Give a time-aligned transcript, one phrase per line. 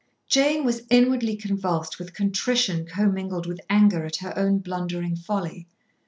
[0.27, 5.67] Jane was inwardly convulsed with contrition commingled with anger at her own blundering folly.